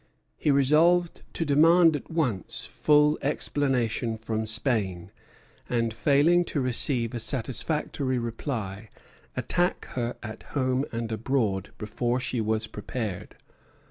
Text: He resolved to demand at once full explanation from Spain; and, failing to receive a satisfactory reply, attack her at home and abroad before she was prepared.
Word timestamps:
He 0.35 0.49
resolved 0.49 1.21
to 1.33 1.45
demand 1.45 1.95
at 1.95 2.09
once 2.09 2.65
full 2.65 3.19
explanation 3.21 4.17
from 4.17 4.47
Spain; 4.47 5.11
and, 5.69 5.93
failing 5.93 6.43
to 6.45 6.59
receive 6.59 7.13
a 7.13 7.19
satisfactory 7.19 8.17
reply, 8.17 8.89
attack 9.37 9.85
her 9.91 10.15
at 10.23 10.41
home 10.57 10.85
and 10.91 11.11
abroad 11.11 11.69
before 11.77 12.19
she 12.19 12.41
was 12.41 12.65
prepared. 12.65 13.35